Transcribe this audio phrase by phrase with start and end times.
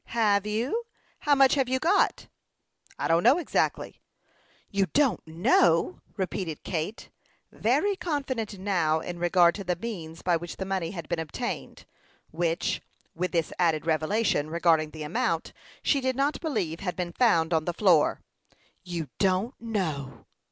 [0.15, 0.85] "Have you?
[1.19, 2.27] How much have you got?"
[2.97, 4.01] "I don't know exactly."
[4.71, 7.11] "You don't know!" repeated Kate,
[7.51, 11.85] very confident now in regard to the means by which the money had been obtained,
[12.31, 12.81] which,
[13.13, 15.53] with this added revelation regarding the amount,
[15.83, 18.21] she did not believe had been found on the floor.
[18.83, 20.25] "You don't know!"